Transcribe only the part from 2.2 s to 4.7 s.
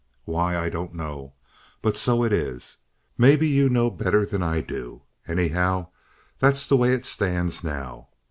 it is. Maybe you know better than I